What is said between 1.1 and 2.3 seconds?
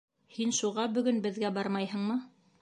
беҙгә бармайһыңмы?